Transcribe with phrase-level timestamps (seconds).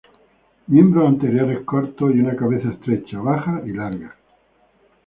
[0.65, 4.15] Miembros anteriores cortos y una cabeza estrecha, baja y larga.